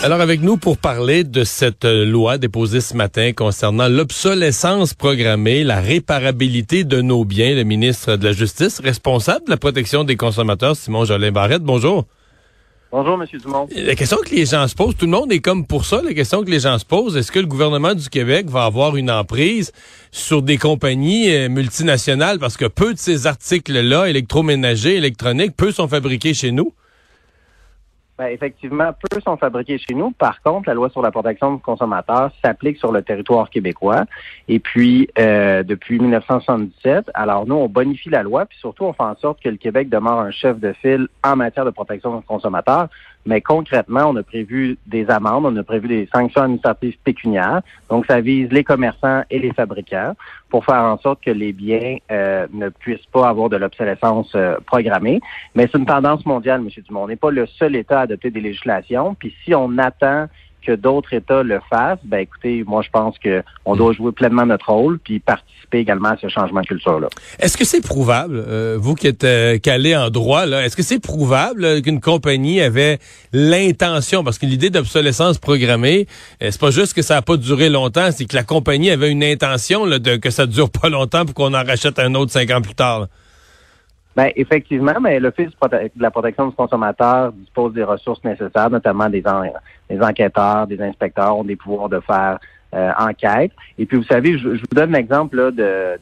[0.00, 5.64] Alors avec nous pour parler de cette euh, loi déposée ce matin concernant l'obsolescence programmée,
[5.64, 10.14] la réparabilité de nos biens, le ministre de la Justice, responsable de la protection des
[10.14, 11.64] consommateurs, Simon Jolin Barrette.
[11.64, 12.04] Bonjour.
[12.92, 13.26] Bonjour, M.
[13.40, 13.68] Dumont.
[13.74, 16.14] La question que les gens se posent, tout le monde est comme pour ça, la
[16.14, 19.10] question que les gens se posent, est-ce que le gouvernement du Québec va avoir une
[19.10, 19.72] emprise
[20.12, 22.38] sur des compagnies euh, multinationales?
[22.38, 26.72] Parce que peu de ces articles-là, électroménagers, électroniques, peu sont fabriqués chez nous?
[28.18, 30.10] Ben, effectivement, peu sont fabriqués chez nous.
[30.10, 34.06] Par contre, la loi sur la protection du consommateur s'applique sur le territoire québécois.
[34.48, 39.04] Et puis, euh, depuis 1977, alors nous, on bonifie la loi, puis surtout, on fait
[39.04, 42.24] en sorte que le Québec demeure un chef de file en matière de protection du
[42.24, 42.88] consommateur.
[43.28, 47.60] Mais concrètement, on a prévu des amendes, on a prévu des sanctions administratives pécuniaires.
[47.90, 50.14] Donc, ça vise les commerçants et les fabricants
[50.48, 54.56] pour faire en sorte que les biens euh, ne puissent pas avoir de l'obsolescence euh,
[54.64, 55.20] programmée.
[55.54, 56.70] Mais c'est une tendance mondiale, M.
[56.86, 57.02] Dumont.
[57.02, 59.14] On n'est pas le seul État à adopter des législations.
[59.14, 60.28] Puis si on attend
[60.66, 64.46] que d'autres États le fassent, ben écoutez, moi je pense que on doit jouer pleinement
[64.46, 67.08] notre rôle puis participer également à ce changement de culture-là.
[67.38, 70.82] Est-ce que c'est prouvable, euh, vous qui êtes euh, calé en droit, là, est-ce que
[70.82, 72.98] c'est prouvable euh, qu'une compagnie avait
[73.32, 76.06] l'intention, parce que l'idée d'obsolescence programmée,
[76.40, 79.24] c'est pas juste que ça a pas duré longtemps, c'est que la compagnie avait une
[79.24, 82.50] intention là, de que ça dure pas longtemps pour qu'on en rachète un autre cinq
[82.50, 83.08] ans plus tard.
[84.16, 89.22] Ben, effectivement, mais l'Office de la protection du consommateur dispose des ressources nécessaires, notamment des,
[90.00, 92.38] enquêteurs, des inspecteurs ont des pouvoirs de faire
[92.74, 93.52] euh, enquête.
[93.78, 95.52] Et puis, vous savez, je, vous donne l'exemple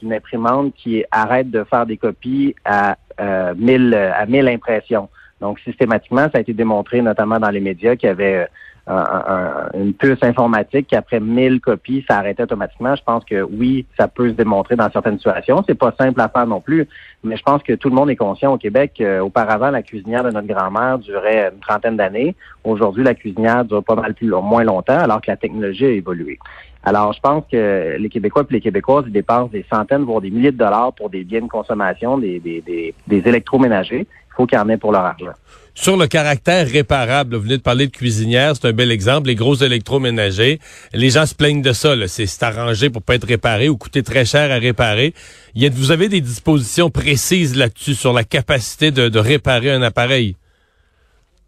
[0.00, 5.08] d'une imprimante qui arrête de faire des copies à euh, 1000 à 1000 impressions.
[5.40, 8.48] Donc, systématiquement, ça a été démontré, notamment dans les médias, qu'il y avait
[8.88, 12.94] une puce informatique qui, après 1000 copies, ça arrêtait automatiquement.
[12.94, 15.64] Je pense que oui, ça peut se démontrer dans certaines situations.
[15.66, 16.86] C'est pas simple à faire non plus,
[17.24, 20.30] mais je pense que tout le monde est conscient au Québec auparavant, la cuisinière de
[20.30, 22.36] notre grand-mère durait une trentaine d'années.
[22.62, 26.38] Aujourd'hui, la cuisinière dure pas mal plus moins longtemps, alors que la technologie a évolué.
[26.84, 30.52] Alors, je pense que les Québécois et les Québécoises dépensent des centaines, voire des milliers
[30.52, 34.06] de dollars pour des biens de consommation, des, des, des électroménagers.
[34.36, 35.32] Faut qu'ils en aient pour leur argent.
[35.78, 39.34] Sur le caractère réparable, vous venez de parler de cuisinière, c'est un bel exemple, les
[39.34, 40.58] gros électroménagers.
[40.94, 44.24] Les gens se plaignent de ça, c'est arrangé pour pas être réparé ou coûter très
[44.24, 45.12] cher à réparer.
[45.54, 49.82] Y a, vous avez des dispositions précises là-dessus sur la capacité de, de, réparer un
[49.82, 50.36] appareil?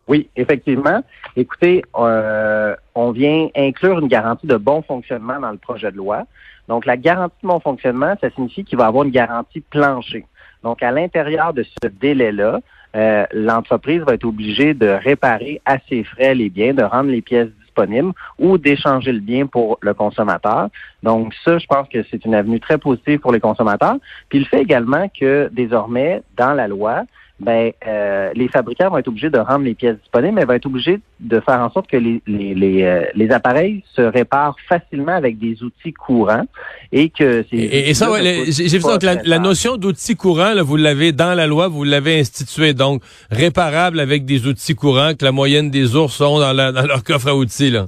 [0.09, 1.03] Oui, effectivement.
[1.35, 6.25] Écoutez, euh, on vient inclure une garantie de bon fonctionnement dans le projet de loi.
[6.69, 10.27] Donc, la garantie de bon fonctionnement, ça signifie qu'il va avoir une garantie plancher.
[10.63, 12.61] Donc, à l'intérieur de ce délai-là,
[12.97, 17.21] euh, l'entreprise va être obligée de réparer à ses frais les biens, de rendre les
[17.21, 20.69] pièces disponibles ou d'échanger le bien pour le consommateur.
[21.03, 23.97] Donc ça, je pense que c'est une avenue très positive pour les consommateurs.
[24.29, 27.05] Puis il fait également que désormais, dans la loi,
[27.41, 30.67] ben, euh, les fabricants vont être obligés de rendre les pièces disponibles, mais vont être
[30.67, 35.13] obligés de faire en sorte que les, les, les, euh, les appareils se réparent facilement
[35.13, 36.47] avec des outils courants
[36.91, 37.57] et que c'est...
[37.57, 41.47] Et, ça, j'ai vu ça, la, la, notion d'outils courants, là, vous l'avez dans la
[41.47, 46.21] loi, vous l'avez institué, donc réparable avec des outils courants que la moyenne des ours
[46.21, 47.71] ont dans, la, dans leur coffre à outils.
[47.71, 47.87] Là.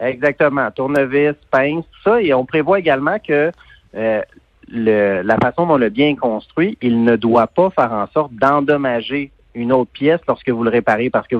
[0.00, 3.52] Exactement, tournevis, pince, tout ça, et on prévoit également que
[3.94, 4.20] euh,
[4.68, 9.30] la façon dont le bien est construit, il ne doit pas faire en sorte d'endommager
[9.56, 11.36] une autre pièce lorsque vous le réparez, parce que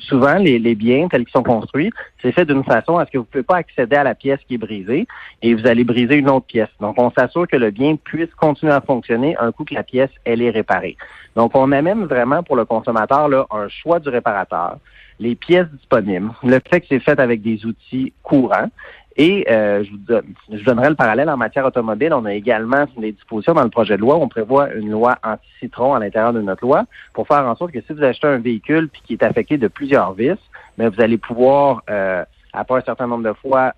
[0.00, 3.18] souvent, les, les, biens tels qu'ils sont construits, c'est fait d'une façon à ce que
[3.18, 5.06] vous ne pouvez pas accéder à la pièce qui est brisée
[5.40, 6.68] et vous allez briser une autre pièce.
[6.80, 10.10] Donc, on s'assure que le bien puisse continuer à fonctionner un coup que la pièce,
[10.24, 10.96] elle est réparée.
[11.36, 14.78] Donc, on amène vraiment pour le consommateur là, un choix du réparateur,
[15.20, 18.68] les pièces disponibles, le fait que c'est fait avec des outils courants
[19.16, 22.12] et euh, je, vous donne, je donnerai le parallèle en matière automobile.
[22.12, 24.16] On a également des dispositions dans le projet de loi.
[24.16, 27.80] On prévoit une loi anti-citron à l'intérieur de notre loi pour faire en sorte que
[27.80, 30.38] si vous achetez un véhicule puis qui est affecté de plusieurs vis,
[30.78, 33.72] mais vous allez pouvoir, euh, après un certain nombre de fois,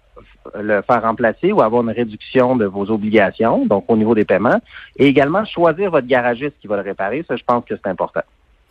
[0.54, 4.60] le faire remplacer ou avoir une réduction de vos obligations, donc au niveau des paiements,
[4.96, 7.24] et également choisir votre garagiste qui va le réparer.
[7.28, 8.22] Ça, je pense que c'est important.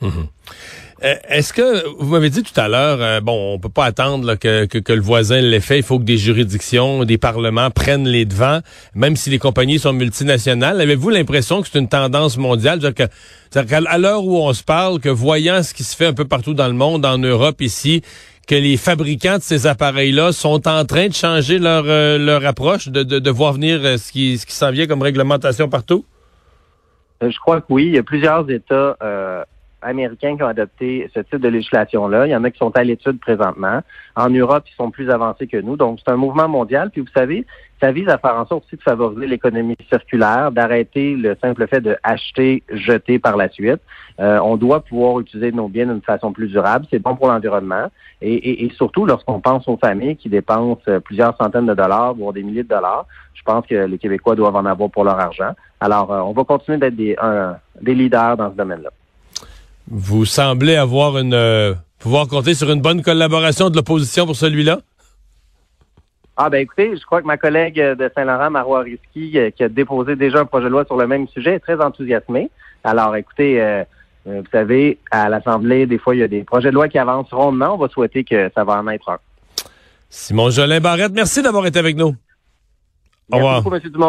[0.02, 0.28] Mhm.
[1.04, 4.36] Euh, est-ce que vous m'avez dit tout à l'heure, euh, bon, on peut pas attendre
[4.36, 5.80] que, le voisin l'ait fait.
[5.80, 8.62] Il faut que des juridictions, des parlements prennent les devants,
[8.94, 10.80] même si les compagnies sont multinationales.
[10.80, 13.04] Avez-vous l'impression que c'est une tendance mondiale, que,
[13.88, 16.54] à l'heure où on se parle, que voyant ce qui se fait un peu partout
[16.54, 18.02] dans le monde, en Europe ici,
[18.48, 23.30] que les fabricants de ces appareils-là sont en train de changer leur euh, approche, de,
[23.32, 26.06] voir venir ce qui ce qui s'en vient comme réglementation partout?
[27.22, 27.88] Je crois que oui.
[27.88, 28.96] Il y a plusieurs États
[29.86, 32.28] américains qui ont adopté ce type de législation-là.
[32.28, 33.82] Il y en a qui sont à l'étude présentement.
[34.16, 35.78] En Europe, ils sont plus avancés que nous.
[35.78, 36.90] Donc, c'est un mouvement mondial.
[36.90, 37.46] Puis, vous savez,
[37.82, 41.82] ça vise à faire en sorte aussi de favoriser l'économie circulaire, d'arrêter le simple fait
[41.82, 43.82] de acheter, jeter par la suite.
[44.20, 46.86] Euh, on doit pouvoir utiliser nos biens d'une façon plus durable.
[46.90, 47.88] C'est bon pour l'environnement.
[48.22, 52.44] Et, et, surtout, lorsqu'on pense aux familles qui dépensent plusieurs centaines de dollars, voire des
[52.44, 55.52] milliers de dollars, je pense que les Québécois doivent en avoir pour leur argent.
[55.80, 57.16] Alors, euh, on va continuer d'être des,
[57.82, 58.90] des leaders dans ce domaine-là.
[59.88, 64.80] Vous semblez avoir une euh, pouvoir compter sur une bonne collaboration de l'opposition pour celui-là?
[66.38, 69.70] Ah ben écoutez, je crois que ma collègue de Saint-Laurent, Marois Risky, euh, qui a
[69.70, 72.50] déposé déjà un projet de loi sur le même sujet, est très enthousiasmée.
[72.84, 73.84] Alors écoutez, euh,
[74.26, 77.32] vous savez, à l'Assemblée, des fois, il y a des projets de loi qui avancent
[77.32, 77.76] rondement.
[77.76, 79.18] On va souhaiter que ça va en être un.
[80.10, 82.16] Simon Jolin Barrette, merci d'avoir été avec nous.
[83.32, 83.54] Au revoir.
[83.54, 83.92] Merci beaucoup, M.
[83.92, 84.04] Dumont.